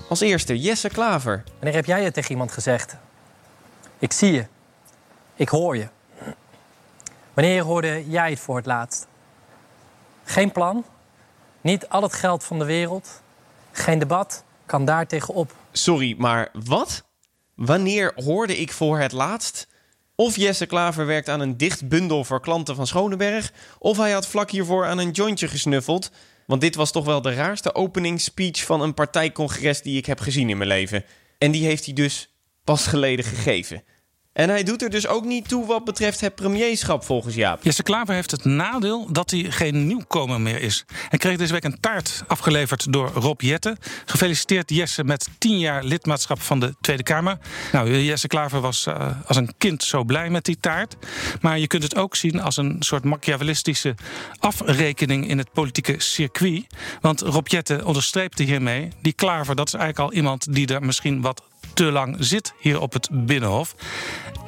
Als 0.09 0.19
eerste 0.19 0.59
Jesse 0.59 0.89
Klaver. 0.89 1.43
Wanneer 1.53 1.75
heb 1.75 1.85
jij 1.85 2.03
het 2.03 2.13
tegen 2.13 2.31
iemand 2.31 2.51
gezegd? 2.51 2.95
Ik 3.99 4.13
zie 4.13 4.31
je. 4.31 4.45
Ik 5.35 5.49
hoor 5.49 5.77
je. 5.77 5.87
Wanneer 7.33 7.63
hoorde 7.63 8.09
jij 8.09 8.29
het 8.29 8.39
voor 8.39 8.55
het 8.55 8.65
laatst? 8.65 9.07
Geen 10.23 10.51
plan, 10.51 10.85
niet 11.61 11.89
al 11.89 12.01
het 12.01 12.13
geld 12.13 12.43
van 12.43 12.59
de 12.59 12.65
wereld, 12.65 13.21
geen 13.71 13.99
debat, 13.99 14.43
kan 14.65 14.85
daar 14.85 15.07
tegenop. 15.07 15.55
Sorry, 15.71 16.15
maar 16.17 16.49
wat? 16.65 17.03
Wanneer 17.55 18.11
hoorde 18.15 18.57
ik 18.57 18.71
voor 18.71 18.99
het 18.99 19.11
laatst? 19.11 19.67
Of 20.15 20.35
Jesse 20.35 20.65
Klaver 20.65 21.05
werkt 21.05 21.29
aan 21.29 21.39
een 21.39 21.57
dicht 21.57 21.87
bundel 21.87 22.23
voor 22.23 22.41
klanten 22.41 22.75
van 22.75 22.87
Schoneberg, 22.87 23.51
of 23.79 23.97
hij 23.97 24.11
had 24.11 24.27
vlak 24.27 24.51
hiervoor 24.51 24.85
aan 24.85 24.97
een 24.97 25.11
jointje 25.11 25.47
gesnuffeld. 25.47 26.11
Want 26.45 26.61
dit 26.61 26.75
was 26.75 26.91
toch 26.91 27.05
wel 27.05 27.21
de 27.21 27.33
raarste 27.33 27.75
openingsspeech 27.75 28.63
van 28.63 28.81
een 28.81 28.93
partijcongres 28.93 29.81
die 29.81 29.97
ik 29.97 30.05
heb 30.05 30.19
gezien 30.19 30.49
in 30.49 30.57
mijn 30.57 30.69
leven. 30.69 31.05
En 31.37 31.51
die 31.51 31.65
heeft 31.65 31.85
hij 31.85 31.93
dus 31.93 32.33
pas 32.63 32.87
geleden 32.87 33.25
gegeven. 33.25 33.83
En 34.37 34.49
hij 34.49 34.63
doet 34.63 34.81
er 34.81 34.89
dus 34.89 35.07
ook 35.07 35.25
niet 35.25 35.47
toe 35.47 35.65
wat 35.65 35.85
betreft 35.85 36.19
het 36.19 36.35
premierschap 36.35 37.03
volgens 37.03 37.35
Jaap. 37.35 37.63
Jesse 37.63 37.83
Klaver 37.83 38.13
heeft 38.13 38.31
het 38.31 38.45
nadeel 38.45 39.11
dat 39.11 39.31
hij 39.31 39.43
geen 39.49 39.87
nieuwkomer 39.87 40.41
meer 40.41 40.61
is. 40.61 40.85
Hij 41.09 41.19
kreeg 41.19 41.37
deze 41.37 41.53
week 41.53 41.63
een 41.63 41.79
taart 41.79 42.23
afgeleverd 42.27 42.93
door 42.93 43.11
Rob 43.13 43.41
Jette. 43.41 43.77
Gefeliciteerd 44.05 44.69
Jesse 44.69 45.03
met 45.03 45.29
10 45.37 45.59
jaar 45.59 45.83
lidmaatschap 45.83 46.41
van 46.41 46.59
de 46.59 46.75
Tweede 46.81 47.03
Kamer. 47.03 47.37
Nou, 47.71 48.01
Jesse 48.01 48.27
Klaver 48.27 48.61
was 48.61 48.85
uh, 48.85 49.09
als 49.25 49.37
een 49.37 49.53
kind 49.57 49.83
zo 49.83 50.03
blij 50.03 50.29
met 50.29 50.45
die 50.45 50.57
taart. 50.59 50.95
Maar 51.41 51.59
je 51.59 51.67
kunt 51.67 51.83
het 51.83 51.95
ook 51.95 52.15
zien 52.15 52.41
als 52.41 52.57
een 52.57 52.75
soort 52.79 53.03
machiavellistische 53.03 53.95
afrekening 54.39 55.27
in 55.27 55.37
het 55.37 55.51
politieke 55.51 55.95
circuit. 55.97 56.65
Want 57.01 57.21
Rob 57.21 57.47
Jette 57.47 57.85
onderstreepte 57.85 58.43
hiermee, 58.43 58.89
die 59.01 59.13
Klaver, 59.13 59.55
dat 59.55 59.67
is 59.67 59.73
eigenlijk 59.73 60.09
al 60.09 60.17
iemand 60.17 60.53
die 60.53 60.67
er 60.67 60.83
misschien 60.83 61.21
wat 61.21 61.41
te 61.77 61.91
lang 61.91 62.15
zit 62.19 62.53
hier 62.59 62.81
op 62.81 62.93
het 62.93 63.09
Binnenhof. 63.11 63.75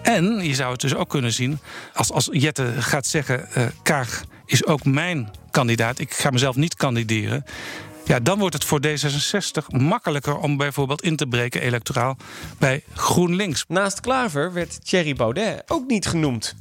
En 0.01 0.43
je 0.43 0.53
zou 0.53 0.71
het 0.71 0.81
dus 0.81 0.95
ook 0.95 1.09
kunnen 1.09 1.33
zien 1.33 1.59
als, 1.93 2.11
als 2.11 2.29
Jette 2.31 2.73
gaat 2.79 3.05
zeggen: 3.05 3.47
uh, 3.57 3.65
Kaag 3.83 4.23
is 4.45 4.65
ook 4.65 4.85
mijn 4.85 5.31
kandidaat. 5.51 5.99
Ik 5.99 6.13
ga 6.13 6.29
mezelf 6.29 6.55
niet 6.55 6.75
kandideren. 6.75 7.43
Ja, 8.05 8.19
dan 8.19 8.39
wordt 8.39 8.53
het 8.53 8.65
voor 8.65 8.79
D66 8.87 9.67
makkelijker 9.67 10.37
om 10.37 10.57
bijvoorbeeld 10.57 11.01
in 11.01 11.15
te 11.15 11.27
breken 11.27 11.61
electoraal 11.61 12.17
bij 12.57 12.83
GroenLinks. 12.93 13.65
Naast 13.67 13.99
Klaver 13.99 14.53
werd 14.53 14.85
Thierry 14.85 15.13
Baudet 15.13 15.63
ook 15.67 15.87
niet 15.87 16.07
genoemd. 16.07 16.55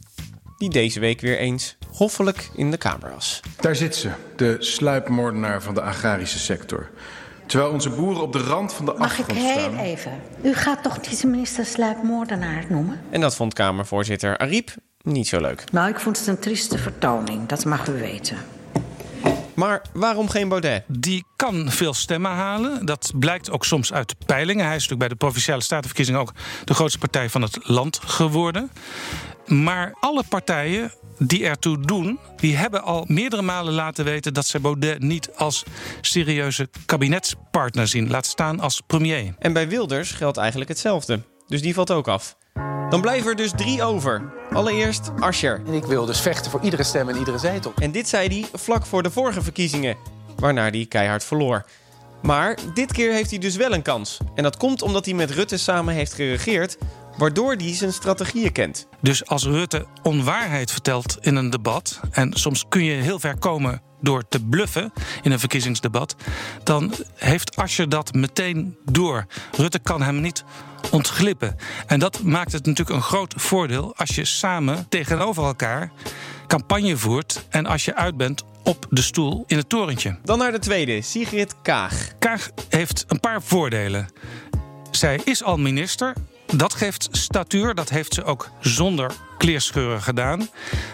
Die 0.58 0.70
deze 0.70 1.00
week 1.00 1.20
weer 1.20 1.38
eens 1.38 1.76
hoffelijk 1.92 2.50
in 2.54 2.70
de 2.70 2.76
Kamer 2.76 3.10
was. 3.10 3.40
Daar 3.60 3.76
zit 3.76 3.96
ze, 3.96 4.10
de 4.36 4.56
sluipmoordenaar 4.58 5.62
van 5.62 5.74
de 5.74 5.82
agrarische 5.82 6.38
sector. 6.38 6.90
Terwijl 7.48 7.72
onze 7.72 7.90
boeren 7.90 8.22
op 8.22 8.32
de 8.32 8.38
rand 8.38 8.72
van 8.72 8.84
de 8.84 8.94
Mag 8.98 9.08
afgrond 9.08 9.30
ik 9.30 9.36
heel 9.36 9.58
staan. 9.58 9.76
even? 9.78 10.12
U 10.42 10.54
gaat 10.54 10.82
toch 10.82 10.98
deze 10.98 11.26
minister 11.26 11.64
sluipmoordenaar 11.64 12.64
noemen? 12.68 13.00
En 13.10 13.20
dat 13.20 13.36
vond 13.36 13.54
Kamervoorzitter 13.54 14.38
Ariep 14.38 14.74
niet 15.02 15.28
zo 15.28 15.40
leuk. 15.40 15.64
Nou, 15.72 15.88
ik 15.88 16.00
vond 16.00 16.18
het 16.18 16.26
een 16.26 16.38
trieste 16.38 16.78
vertoning, 16.78 17.48
dat 17.48 17.64
mag 17.64 17.88
u 17.88 17.92
weten. 17.92 18.36
Maar 19.54 19.82
waarom 19.92 20.28
geen 20.28 20.48
Baudet? 20.48 20.84
Die 20.86 21.24
kan 21.36 21.70
veel 21.70 21.94
stemmen 21.94 22.30
halen. 22.30 22.86
Dat 22.86 23.12
blijkt 23.14 23.50
ook 23.50 23.64
soms 23.64 23.92
uit 23.92 24.14
peilingen. 24.26 24.64
Hij 24.66 24.76
is 24.76 24.82
natuurlijk 24.82 25.00
bij 25.00 25.08
de 25.08 25.24
provinciale 25.24 25.62
statenverkiezingen 25.62 26.20
ook 26.20 26.32
de 26.64 26.74
grootste 26.74 26.98
partij 26.98 27.30
van 27.30 27.42
het 27.42 27.58
land 27.62 28.00
geworden. 28.04 28.70
Maar 29.46 29.94
alle 30.00 30.22
partijen 30.28 30.92
die 31.18 31.46
ertoe 31.46 31.80
doen, 31.80 32.18
die 32.36 32.56
hebben 32.56 32.82
al 32.82 33.04
meerdere 33.08 33.42
malen 33.42 33.72
laten 33.72 34.04
weten 34.04 34.34
dat 34.34 34.46
ze 34.46 34.60
Baudet 34.60 35.02
niet 35.02 35.30
als 35.34 35.64
serieuze 36.00 36.68
kabinetspartner 36.86 37.88
zien, 37.88 38.10
laat 38.10 38.26
staan 38.26 38.60
als 38.60 38.82
premier. 38.86 39.34
En 39.38 39.52
bij 39.52 39.68
Wilders 39.68 40.10
geldt 40.10 40.36
eigenlijk 40.36 40.70
hetzelfde. 40.70 41.20
Dus 41.46 41.62
die 41.62 41.74
valt 41.74 41.90
ook 41.90 42.08
af. 42.08 42.36
Dan 42.90 43.00
blijven 43.00 43.30
er 43.30 43.36
dus 43.36 43.52
drie 43.56 43.82
over. 43.82 44.32
Allereerst 44.52 45.10
Ascher. 45.20 45.62
En 45.66 45.72
ik 45.72 45.84
wil 45.84 46.04
dus 46.06 46.20
vechten 46.20 46.50
voor 46.50 46.60
iedere 46.62 46.82
stem 46.82 47.08
en 47.08 47.16
iedere 47.16 47.38
zetel. 47.38 47.72
En 47.78 47.92
dit 47.92 48.08
zei 48.08 48.28
hij 48.28 48.60
vlak 48.60 48.87
voor 48.87 49.02
de 49.02 49.10
vorige 49.10 49.42
verkiezingen, 49.42 49.96
waarna 50.37 50.70
hij 50.70 50.87
keihard 50.88 51.25
verloor. 51.25 51.66
Maar 52.22 52.58
dit 52.75 52.92
keer 52.92 53.12
heeft 53.12 53.30
hij 53.30 53.38
dus 53.38 53.56
wel 53.56 53.72
een 53.72 53.82
kans. 53.82 54.18
En 54.34 54.42
dat 54.42 54.56
komt 54.56 54.82
omdat 54.82 55.04
hij 55.04 55.14
met 55.14 55.30
Rutte 55.30 55.56
samen 55.56 55.94
heeft 55.94 56.12
geregeerd, 56.12 56.78
waardoor 57.18 57.54
hij 57.54 57.75
zijn 57.75 57.92
strategieën 57.92 58.52
kent. 58.52 58.87
Dus 59.00 59.26
als 59.26 59.44
Rutte 59.44 59.87
onwaarheid 60.02 60.72
vertelt 60.72 61.16
in 61.20 61.37
een 61.37 61.50
debat, 61.50 62.00
en 62.10 62.32
soms 62.32 62.64
kun 62.68 62.84
je 62.84 63.02
heel 63.02 63.18
ver 63.18 63.38
komen 63.38 63.82
door 64.00 64.28
te 64.28 64.44
bluffen 64.44 64.92
in 65.22 65.32
een 65.32 65.38
verkiezingsdebat, 65.38 66.14
dan 66.62 66.94
heeft 67.14 67.56
Ascher 67.56 67.88
dat 67.88 68.12
meteen 68.12 68.76
door. 68.84 69.26
Rutte 69.56 69.78
kan 69.78 70.02
hem 70.02 70.20
niet 70.20 70.44
ontglippen. 70.90 71.56
En 71.87 71.98
dat 71.98 72.22
maakt 72.22 72.52
het 72.52 72.66
natuurlijk 72.66 72.96
een 72.96 73.02
groot 73.02 73.34
voordeel 73.37 73.96
als 73.96 74.14
je 74.14 74.25
samen 74.25 74.87
tegenover 74.88 75.44
elkaar 75.44 75.92
campagne 76.46 76.96
voert 76.96 77.46
en 77.48 77.66
als 77.66 77.84
je 77.84 77.94
uit 77.94 78.16
bent 78.16 78.44
op 78.64 78.87
de 78.90 79.02
stoel 79.02 79.44
in 79.46 79.56
het 79.56 79.68
torentje. 79.68 80.18
Dan 80.25 80.38
naar 80.38 80.52
de 80.52 80.58
tweede, 80.58 81.02
Sigrid 81.02 81.54
Kaag. 81.62 82.18
Kaag 82.18 82.50
heeft 82.68 83.04
een 83.08 83.20
paar 83.20 83.42
voordelen. 83.42 84.08
Zij 84.90 85.20
is 85.25 85.42
al 85.42 85.56
minister. 85.56 86.12
Dat 86.57 86.75
geeft 86.75 87.09
statuur. 87.11 87.75
Dat 87.75 87.88
heeft 87.88 88.14
ze 88.14 88.25
ook 88.25 88.50
zonder 88.61 89.12
kleerscheuren 89.38 90.02
gedaan. 90.02 90.49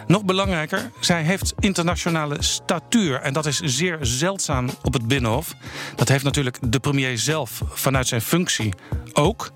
Nog 0.06 0.24
belangrijker, 0.24 0.90
zij 1.00 1.22
heeft 1.22 1.54
internationale 1.58 2.42
statuur. 2.42 3.20
En 3.20 3.32
dat 3.32 3.46
is 3.46 3.60
zeer 3.60 3.98
zeldzaam 4.00 4.70
op 4.82 4.92
het 4.92 5.08
Binnenhof. 5.08 5.54
Dat 5.96 6.08
heeft 6.08 6.24
natuurlijk 6.24 6.58
de 6.60 6.80
premier 6.80 7.18
zelf 7.18 7.62
vanuit 7.68 8.08
zijn 8.08 8.20
functie 8.20 8.74
ook. 9.12 9.52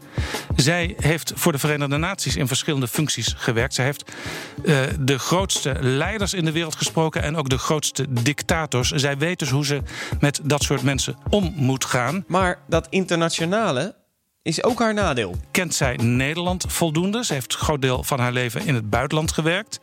Zij 0.56 0.94
heeft 0.96 1.32
voor 1.34 1.52
de 1.52 1.58
Verenigde 1.58 1.96
Naties 1.96 2.36
in 2.36 2.46
verschillende 2.46 2.88
functies 2.88 3.34
gewerkt. 3.36 3.74
Zij 3.74 3.84
heeft 3.84 4.12
uh, 4.64 4.78
de 5.00 5.18
grootste 5.18 5.76
leiders 5.80 6.34
in 6.34 6.44
de 6.44 6.52
wereld 6.52 6.76
gesproken 6.76 7.22
en 7.22 7.36
ook 7.36 7.48
de 7.48 7.58
grootste 7.58 8.06
dictators. 8.22 8.90
Zij 8.90 9.18
weet 9.18 9.38
dus 9.38 9.50
hoe 9.50 9.66
ze 9.66 9.82
met 10.20 10.40
dat 10.42 10.62
soort 10.62 10.82
mensen 10.82 11.16
om 11.28 11.52
moet 11.56 11.84
gaan. 11.84 12.24
Maar 12.26 12.58
dat 12.68 12.86
internationale, 12.90 13.94
is 14.48 14.62
ook 14.62 14.78
haar 14.78 14.94
nadeel. 14.94 15.36
Kent 15.50 15.74
zij 15.74 15.96
Nederland 15.96 16.64
voldoende? 16.68 17.24
Ze 17.24 17.32
heeft 17.32 17.52
een 17.52 17.58
groot 17.58 17.82
deel 17.82 18.04
van 18.04 18.18
haar 18.20 18.32
leven 18.32 18.66
in 18.66 18.74
het 18.74 18.90
buitenland 18.90 19.32
gewerkt. 19.32 19.80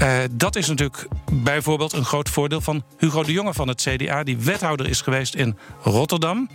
Uh, 0.00 0.18
dat 0.30 0.56
is 0.56 0.66
natuurlijk 0.66 1.06
bijvoorbeeld 1.32 1.92
een 1.92 2.04
groot 2.04 2.28
voordeel 2.28 2.60
van 2.60 2.82
Hugo 2.98 3.22
de 3.22 3.32
Jonge 3.32 3.54
van 3.54 3.68
het 3.68 3.80
CDA, 3.88 4.22
die 4.22 4.38
wethouder 4.38 4.88
is 4.88 5.00
geweest 5.00 5.34
in 5.34 5.56
Rotterdam. 5.82 6.48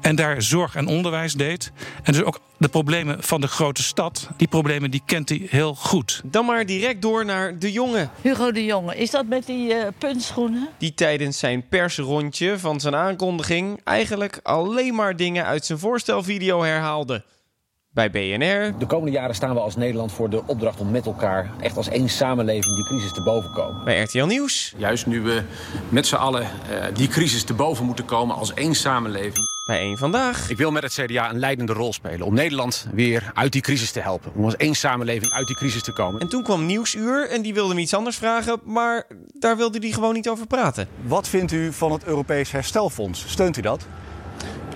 En 0.00 0.16
daar 0.16 0.42
zorg 0.42 0.74
en 0.74 0.86
onderwijs 0.86 1.32
deed. 1.34 1.72
En 2.02 2.12
dus 2.12 2.22
ook 2.22 2.40
de 2.56 2.68
problemen 2.68 3.22
van 3.22 3.40
de 3.40 3.46
grote 3.46 3.82
stad, 3.82 4.28
die 4.36 4.48
problemen 4.48 4.90
die 4.90 5.02
kent 5.04 5.28
hij 5.28 5.46
heel 5.50 5.74
goed. 5.74 6.20
Dan 6.24 6.44
maar 6.44 6.66
direct 6.66 7.02
door 7.02 7.24
naar 7.24 7.58
de 7.58 7.72
jongen. 7.72 8.10
Hugo 8.22 8.52
de 8.52 8.64
Jonge, 8.64 8.96
is 8.96 9.10
dat 9.10 9.26
met 9.26 9.46
die 9.46 9.74
uh, 9.74 9.86
puntschoenen? 9.98 10.68
Die 10.78 10.94
tijdens 10.94 11.38
zijn 11.38 11.68
persrondje 11.68 12.58
van 12.58 12.80
zijn 12.80 12.94
aankondiging 12.94 13.80
eigenlijk 13.84 14.40
alleen 14.42 14.94
maar 14.94 15.16
dingen 15.16 15.44
uit 15.44 15.64
zijn 15.64 15.78
voorstelvideo 15.78 16.62
herhaalde 16.62 17.22
bij 17.98 18.10
BNR. 18.10 18.78
De 18.78 18.86
komende 18.86 19.12
jaren 19.12 19.34
staan 19.34 19.54
we 19.54 19.60
als 19.60 19.76
Nederland 19.76 20.12
voor 20.12 20.30
de 20.30 20.42
opdracht 20.46 20.80
om 20.80 20.90
met 20.90 21.06
elkaar 21.06 21.50
echt 21.60 21.76
als 21.76 21.88
één 21.88 22.08
samenleving 22.08 22.74
die 22.74 22.84
crisis 22.84 23.12
te 23.12 23.22
boven 23.22 23.52
komen. 23.52 23.84
Bij 23.84 24.02
RTL 24.02 24.24
Nieuws. 24.24 24.74
Juist 24.76 25.06
nu 25.06 25.20
we 25.20 25.42
met 25.88 26.06
z'n 26.06 26.14
allen 26.14 26.42
uh, 26.42 26.84
die 26.94 27.08
crisis 27.08 27.44
te 27.44 27.54
boven 27.54 27.84
moeten 27.84 28.04
komen 28.04 28.36
als 28.36 28.54
één 28.54 28.74
samenleving. 28.74 29.46
Bij 29.64 29.78
één 29.78 29.98
vandaag. 29.98 30.50
Ik 30.50 30.56
wil 30.56 30.70
met 30.70 30.82
het 30.82 30.92
CDA 30.92 31.30
een 31.30 31.38
leidende 31.38 31.72
rol 31.72 31.92
spelen 31.92 32.26
om 32.26 32.34
Nederland 32.34 32.86
weer 32.92 33.30
uit 33.34 33.52
die 33.52 33.62
crisis 33.62 33.90
te 33.90 34.00
helpen. 34.00 34.32
Om 34.34 34.44
als 34.44 34.56
één 34.56 34.74
samenleving 34.74 35.32
uit 35.32 35.46
die 35.46 35.56
crisis 35.56 35.82
te 35.82 35.92
komen. 35.92 36.20
En 36.20 36.28
toen 36.28 36.42
kwam 36.42 36.66
Nieuwsuur 36.66 37.28
en 37.28 37.42
die 37.42 37.54
wilde 37.54 37.68
hem 37.68 37.78
iets 37.78 37.94
anders 37.94 38.16
vragen, 38.16 38.60
maar 38.64 39.06
daar 39.38 39.56
wilde 39.56 39.78
hij 39.78 39.90
gewoon 39.90 40.14
niet 40.14 40.28
over 40.28 40.46
praten. 40.46 40.88
Wat 41.02 41.28
vindt 41.28 41.52
u 41.52 41.72
van 41.72 41.92
het 41.92 42.04
Europees 42.04 42.50
Herstelfonds? 42.50 43.24
Steunt 43.28 43.56
u 43.56 43.60
dat? 43.60 43.86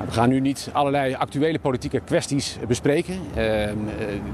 We 0.07 0.13
gaan 0.13 0.29
nu 0.29 0.41
niet 0.41 0.69
allerlei 0.73 1.15
actuele 1.15 1.59
politieke 1.59 2.01
kwesties 2.01 2.57
bespreken. 2.69 3.21
Uh, 3.37 3.67
uh, 3.67 3.75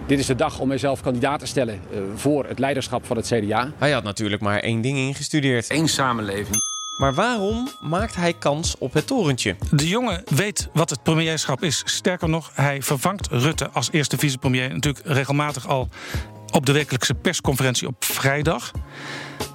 dit 0.07 0.19
is 0.19 0.27
de 0.27 0.35
dag 0.35 0.61
om 0.61 0.69
mijzelf 0.69 1.01
kandidaat 1.01 1.41
te 1.41 1.47
stellen 1.47 1.81
uh, 1.93 1.99
voor 2.15 2.47
het 2.47 2.59
leiderschap 2.59 3.07
van 3.07 3.17
het 3.17 3.27
CDA. 3.27 3.73
Hij 3.79 3.91
had 3.91 4.05
natuurlijk 4.05 4.43
maar 4.43 4.59
één 4.59 4.81
ding 4.81 4.99
ingestudeerd. 4.99 5.71
Eén 5.71 5.89
samenleving. 5.89 6.63
Maar 6.99 7.15
waarom 7.15 7.69
maakt 7.81 8.17
hij 8.17 8.33
kans 8.33 8.79
op 8.79 8.93
het 8.93 9.07
torentje? 9.07 9.57
De 9.71 9.89
jongen 9.89 10.23
weet 10.27 10.69
wat 10.73 10.91
het 10.91 11.03
premierschap 11.03 11.63
is. 11.63 11.83
Sterker 11.85 12.29
nog, 12.29 12.51
hij 12.55 12.83
vervangt 12.83 13.27
Rutte 13.27 13.71
als 13.71 13.89
eerste 13.93 14.19
vicepremier 14.19 14.69
natuurlijk 14.73 15.07
regelmatig 15.07 15.69
al 15.69 15.89
op 16.51 16.67
de 16.67 16.73
wekelijkse 16.73 17.15
persconferentie 17.15 17.87
op 17.87 18.05
vrijdag. 18.05 18.71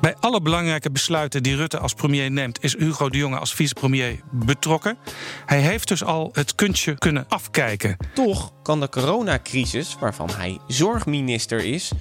Bij 0.01 0.15
alle 0.19 0.41
belangrijke 0.41 0.91
besluiten 0.91 1.43
die 1.43 1.55
Rutte 1.55 1.79
als 1.79 1.93
premier 1.93 2.31
neemt, 2.31 2.63
is 2.63 2.77
Hugo 2.77 3.09
de 3.09 3.17
Jonge 3.17 3.38
als 3.38 3.53
vicepremier 3.53 4.19
betrokken. 4.31 4.97
Hij 5.45 5.59
heeft 5.59 5.88
dus 5.88 6.03
al 6.03 6.29
het 6.33 6.55
kunstje 6.55 6.97
kunnen 6.97 7.25
afkijken. 7.27 7.97
Toch 8.13 8.51
kan 8.63 8.79
de 8.79 8.89
coronacrisis, 8.89 9.97
waarvan 10.00 10.29
hij 10.29 10.59
zorgminister 10.67 11.65
is, 11.65 11.91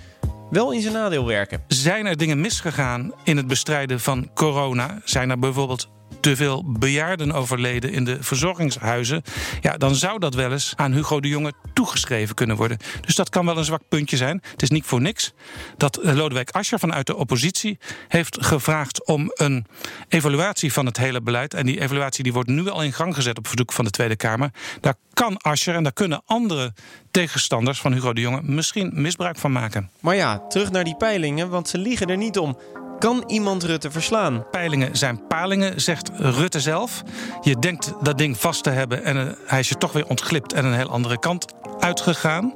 wel 0.51 0.73
in 0.73 0.81
zijn 0.81 0.95
nadeel 0.95 1.27
werken. 1.27 1.63
Zijn 1.69 2.07
er 2.07 2.17
dingen 2.17 2.41
misgegaan 2.41 3.13
in 3.25 3.37
het 3.37 3.47
bestrijden 3.47 4.01
van 4.01 4.31
corona? 4.35 5.01
Zijn 5.05 5.31
er 5.31 5.39
bijvoorbeeld 5.39 5.89
te 6.23 6.37
veel 6.37 6.65
bejaarden 6.67 7.33
overleden 7.33 7.93
in 7.93 8.05
de 8.05 8.17
verzorgingshuizen, 8.21 9.23
ja, 9.61 9.77
dan 9.77 9.95
zou 9.95 10.19
dat 10.19 10.35
wel 10.35 10.53
eens 10.53 10.73
aan 10.77 10.93
Hugo 10.93 11.21
de 11.21 11.29
Jonge 11.29 11.53
toegeschreven 11.73 12.35
kunnen 12.35 12.57
worden. 12.57 12.79
Dus 13.01 13.15
dat 13.15 13.29
kan 13.29 13.47
wel 13.47 13.59
een 13.59 13.65
zwak 13.65 13.83
puntje 13.89 14.17
zijn. 14.17 14.43
Het 14.51 14.63
is 14.63 14.71
niet 14.71 14.85
voor 14.85 15.01
niks 15.01 15.33
dat 15.77 15.97
eh, 15.97 16.15
Lodewijk 16.15 16.51
Asscher 16.51 16.79
vanuit 16.79 17.07
de 17.07 17.17
oppositie 17.17 17.79
heeft 18.09 18.45
gevraagd 18.45 19.07
om 19.07 19.31
een 19.35 19.67
evaluatie 20.09 20.73
van 20.73 20.87
het 20.87 20.97
hele 20.97 21.21
beleid. 21.21 21.55
En 21.55 21.67
die 21.67 21.81
evaluatie 21.81 22.23
die 22.23 22.33
wordt 22.33 22.49
nu 22.49 22.69
al 22.69 22.83
in 22.83 22.93
gang 22.93 23.15
gezet 23.15 23.39
op 23.39 23.47
verzoek 23.47 23.73
van 23.73 23.85
de 23.85 23.91
Tweede 23.91 24.17
Kamer. 24.17 24.51
Daar 24.81 24.95
kan 25.13 25.37
Asscher 25.37 25.75
en 25.75 25.83
daar 25.83 25.93
kunnen 25.93 26.23
andere 26.27 26.73
tegenstanders 27.11 27.81
van 27.81 27.93
Hugo 27.93 28.13
de 28.13 28.21
Jonge 28.21 28.43
misschien 28.43 28.91
misbruik 28.95 29.37
van 29.37 29.53
maken. 29.53 29.91
Maar 30.01 30.17
ja, 30.17 30.39
terug 30.49 30.71
naar 30.71 30.85
die 30.85 30.97
peilingen, 30.97 31.49
want 31.49 31.69
ze 31.69 31.79
liegen 31.79 32.07
er 32.07 32.17
niet 32.17 32.39
om. 32.39 32.59
Kan 33.03 33.25
iemand 33.27 33.63
Rutte 33.63 33.91
verslaan? 33.91 34.45
Peilingen 34.51 34.97
zijn 34.97 35.27
palingen, 35.27 35.81
zegt 35.81 36.11
Rutte 36.15 36.61
zelf. 36.61 37.03
Je 37.41 37.59
denkt 37.59 37.93
dat 38.03 38.19
ding 38.19 38.39
vast 38.39 38.63
te 38.63 38.71
hebben 38.71 39.05
en 39.05 39.37
hij 39.47 39.59
is 39.59 39.69
je 39.69 39.77
toch 39.77 39.93
weer 39.93 40.07
ontglipt 40.07 40.53
en 40.53 40.65
een 40.65 40.75
heel 40.75 40.89
andere 40.89 41.19
kant 41.19 41.47
uitgegaan. 41.79 42.55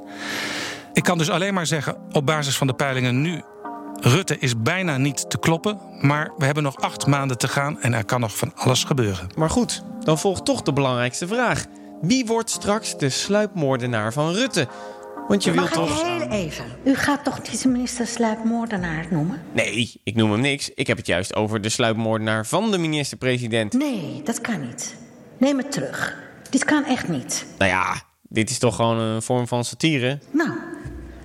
Ik 0.93 1.03
kan 1.03 1.17
dus 1.17 1.29
alleen 1.29 1.53
maar 1.53 1.65
zeggen, 1.65 1.97
op 2.11 2.25
basis 2.25 2.57
van 2.57 2.67
de 2.67 2.73
peilingen 2.73 3.21
nu. 3.21 3.41
Rutte 3.99 4.39
is 4.39 4.61
bijna 4.61 4.97
niet 4.97 5.29
te 5.29 5.37
kloppen, 5.37 5.79
maar 6.01 6.31
we 6.37 6.45
hebben 6.45 6.63
nog 6.63 6.75
acht 6.75 7.07
maanden 7.07 7.37
te 7.37 7.47
gaan 7.47 7.81
en 7.81 7.93
er 7.93 8.05
kan 8.05 8.19
nog 8.19 8.37
van 8.37 8.51
alles 8.55 8.83
gebeuren. 8.83 9.27
Maar 9.35 9.49
goed, 9.49 9.83
dan 10.03 10.19
volgt 10.19 10.45
toch 10.45 10.61
de 10.61 10.73
belangrijkste 10.73 11.27
vraag. 11.27 11.65
Wie 12.01 12.25
wordt 12.25 12.49
straks 12.49 12.97
de 12.97 13.09
sluipmoordenaar 13.09 14.13
van 14.13 14.33
Rutte? 14.33 14.67
Want 15.27 15.43
je 15.43 15.51
wilt 15.51 15.71
toch. 15.71 16.03
heel 16.03 16.27
even. 16.27 16.65
U 16.83 16.95
gaat 16.95 17.23
toch 17.23 17.41
deze 17.41 17.67
minister 17.67 18.07
sluipmoordenaar 18.07 19.05
noemen? 19.09 19.41
Nee, 19.53 20.01
ik 20.03 20.15
noem 20.15 20.31
hem 20.31 20.41
niks. 20.41 20.69
Ik 20.69 20.87
heb 20.87 20.97
het 20.97 21.07
juist 21.07 21.35
over 21.35 21.61
de 21.61 21.69
sluipmoordenaar 21.69 22.45
van 22.45 22.71
de 22.71 22.77
minister-president. 22.77 23.73
Nee, 23.73 24.21
dat 24.23 24.41
kan 24.41 24.67
niet. 24.67 24.95
Neem 25.37 25.57
het 25.57 25.71
terug. 25.71 26.15
Dit 26.49 26.65
kan 26.65 26.85
echt 26.85 27.07
niet. 27.07 27.45
Nou 27.57 27.71
ja, 27.71 28.01
dit 28.21 28.49
is 28.49 28.59
toch 28.59 28.75
gewoon 28.75 28.97
een 28.99 29.21
vorm 29.21 29.47
van 29.47 29.63
satire? 29.65 30.19
Nou, 30.31 30.51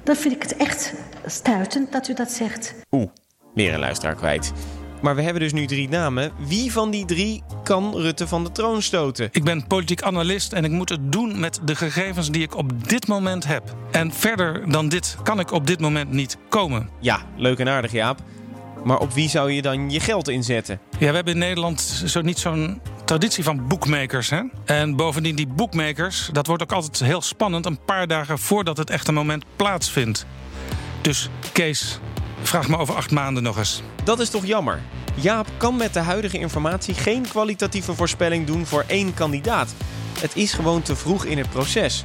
dan 0.03 0.17
vind 0.17 0.35
ik 0.35 0.43
het 0.43 0.57
echt 0.57 0.95
stuitend 1.27 1.93
dat 1.93 2.09
u 2.09 2.15
dat 2.15 2.31
zegt. 2.31 2.75
Oeh, 2.91 3.09
weer 3.55 3.73
een 3.75 3.81
luisteraar 3.81 4.15
kwijt. 4.15 4.53
Maar 5.03 5.15
we 5.15 5.23
hebben 5.23 5.43
dus 5.43 5.53
nu 5.53 5.67
drie 5.67 5.89
namen. 5.89 6.33
Wie 6.39 6.73
van 6.73 6.91
die 6.91 7.05
drie 7.05 7.43
kan 7.65 7.97
Rutte 7.97 8.29
van 8.29 8.45
de 8.45 8.53
troon 8.53 8.83
stoten? 8.83 9.29
Ik 9.33 9.45
ben 9.45 9.67
politiek 9.67 10.03
analist 10.03 10.53
en 10.53 10.65
ik 10.65 10.71
moet 10.71 10.89
het 10.89 11.13
doen 11.13 11.41
met 11.41 11.61
de 11.65 11.75
gegevens 11.75 12.31
die 12.31 12.43
ik 12.43 12.57
op 12.57 12.89
dit 12.89 13.07
moment 13.07 13.47
heb. 13.47 13.77
En 13.91 14.13
verder 14.13 14.71
dan 14.71 14.89
dit 14.89 15.17
kan 15.23 15.41
ik 15.41 15.51
op 15.53 15.67
dit 15.67 15.81
moment 15.81 16.11
niet 16.11 16.37
komen. 16.49 16.89
Ja, 17.01 17.23
leuk 17.37 17.59
en 17.59 17.69
aardig 17.69 17.93
Jaap. 17.93 18.21
Maar 18.85 18.99
op 18.99 19.13
wie 19.13 19.29
zou 19.29 19.53
je 19.53 19.63
dan 19.63 19.91
je 19.91 20.01
geld 20.01 20.29
inzetten? 20.29 20.81
Ja, 20.99 21.09
we 21.09 21.15
hebben 21.15 21.33
in 21.33 21.39
Nederland 21.39 21.81
zo 22.07 22.21
niet 22.21 22.39
zo'n 22.39 22.81
traditie 23.05 23.45
van 23.45 23.69
boekmakers. 23.69 24.31
Hè? 24.31 24.43
En 24.65 24.97
bovendien 24.97 25.37
die 25.37 25.47
boekmakers, 25.47 26.29
dat 26.33 26.47
wordt 26.47 26.63
ook 26.63 26.73
altijd 26.73 27.01
heel 27.01 27.21
spannend... 27.21 27.67
een 27.67 27.85
paar 27.85 28.07
dagen 28.07 28.39
voordat 28.39 28.77
het 28.77 28.91
echte 28.91 29.13
moment 29.13 29.45
plaatsvindt. 29.57 30.27
Dus 31.01 31.29
Kees, 31.53 31.99
vraag 32.49 32.69
me 32.69 32.79
over 32.79 32.95
acht 32.95 33.11
maanden 33.11 33.43
nog 33.43 33.59
eens. 33.59 33.83
Dat 34.05 34.21
is 34.21 34.31
toch 34.31 34.47
jammer? 34.47 34.81
Jaap 35.15 35.47
kan 35.57 35.77
met 35.77 35.95
de 35.95 36.01
huidige 36.01 36.39
informatie 36.39 36.95
geen 36.95 37.29
kwalitatieve 37.29 37.95
voorspelling 37.95 38.47
doen 38.47 38.67
voor 38.67 38.85
één 38.87 39.15
kandidaat. 39.15 39.75
Het 40.21 40.37
is 40.37 40.53
gewoon 40.53 40.83
te 40.83 40.97
vroeg 40.97 41.25
in 41.25 41.39
het 41.39 41.51
proces. 41.51 42.05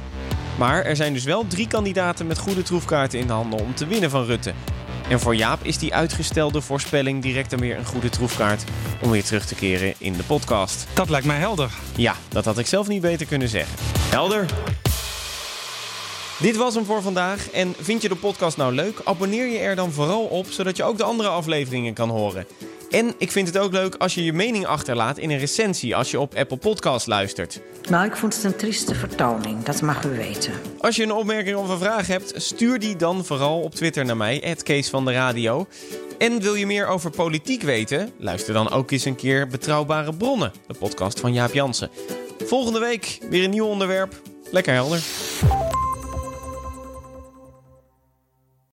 Maar 0.58 0.84
er 0.84 0.96
zijn 0.96 1.12
dus 1.12 1.24
wel 1.24 1.46
drie 1.46 1.68
kandidaten 1.68 2.26
met 2.26 2.38
goede 2.38 2.62
troefkaarten 2.62 3.18
in 3.18 3.26
de 3.26 3.32
handen 3.32 3.60
om 3.60 3.74
te 3.74 3.86
winnen 3.86 4.10
van 4.10 4.24
Rutte. 4.24 4.52
En 5.08 5.20
voor 5.20 5.36
Jaap 5.36 5.64
is 5.64 5.78
die 5.78 5.94
uitgestelde 5.94 6.60
voorspelling 6.60 7.22
direct 7.22 7.50
dan 7.50 7.60
weer 7.60 7.78
een 7.78 7.84
goede 7.84 8.08
troefkaart 8.08 8.64
om 9.02 9.10
weer 9.10 9.24
terug 9.24 9.46
te 9.46 9.54
keren 9.54 9.94
in 9.98 10.12
de 10.12 10.22
podcast. 10.22 10.86
Dat 10.94 11.08
lijkt 11.08 11.26
mij 11.26 11.38
helder. 11.38 11.70
Ja, 11.96 12.14
dat 12.28 12.44
had 12.44 12.58
ik 12.58 12.66
zelf 12.66 12.88
niet 12.88 13.00
beter 13.00 13.26
kunnen 13.26 13.48
zeggen. 13.48 13.76
Helder. 14.10 14.46
Dit 16.40 16.56
was 16.56 16.74
hem 16.74 16.84
voor 16.84 17.02
vandaag. 17.02 17.50
En 17.50 17.74
vind 17.78 18.02
je 18.02 18.08
de 18.08 18.16
podcast 18.16 18.56
nou 18.56 18.74
leuk? 18.74 19.00
Abonneer 19.04 19.46
je 19.46 19.58
er 19.58 19.76
dan 19.76 19.92
vooral 19.92 20.24
op, 20.24 20.46
zodat 20.46 20.76
je 20.76 20.84
ook 20.84 20.98
de 20.98 21.04
andere 21.04 21.28
afleveringen 21.28 21.94
kan 21.94 22.08
horen. 22.08 22.46
En 22.90 23.14
ik 23.18 23.30
vind 23.30 23.46
het 23.46 23.58
ook 23.58 23.72
leuk 23.72 23.94
als 23.94 24.14
je 24.14 24.24
je 24.24 24.32
mening 24.32 24.66
achterlaat 24.66 25.18
in 25.18 25.30
een 25.30 25.38
recensie 25.38 25.96
als 25.96 26.10
je 26.10 26.20
op 26.20 26.34
Apple 26.34 26.56
Podcasts 26.56 27.06
luistert. 27.06 27.60
Nou, 27.88 28.06
ik 28.06 28.16
vond 28.16 28.34
het 28.34 28.44
een 28.44 28.56
trieste 28.56 28.94
vertoning, 28.94 29.62
dat 29.62 29.82
mag 29.82 30.04
u 30.04 30.08
weten. 30.08 30.52
Als 30.78 30.96
je 30.96 31.02
een 31.02 31.12
opmerking 31.12 31.56
of 31.56 31.68
een 31.68 31.78
vraag 31.78 32.06
hebt, 32.06 32.32
stuur 32.36 32.78
die 32.78 32.96
dan 32.96 33.24
vooral 33.24 33.60
op 33.60 33.74
Twitter 33.74 34.04
naar 34.04 34.16
mij, 34.16 34.56
Kees 34.62 34.88
van 34.88 35.04
de 35.04 35.12
Radio. 35.12 35.66
En 36.18 36.40
wil 36.40 36.54
je 36.54 36.66
meer 36.66 36.86
over 36.86 37.10
politiek 37.10 37.62
weten? 37.62 38.10
Luister 38.18 38.54
dan 38.54 38.70
ook 38.70 38.90
eens 38.90 39.04
een 39.04 39.16
keer 39.16 39.48
Betrouwbare 39.48 40.14
Bronnen, 40.14 40.52
de 40.66 40.74
podcast 40.74 41.20
van 41.20 41.32
Jaap 41.32 41.52
Jansen. 41.52 41.90
Volgende 42.44 42.78
week 42.78 43.18
weer 43.30 43.44
een 43.44 43.50
nieuw 43.50 43.66
onderwerp. 43.66 44.20
Lekker 44.50 44.72
helder. 44.72 45.02